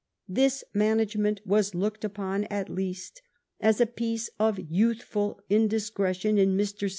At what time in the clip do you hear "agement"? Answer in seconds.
0.99-1.41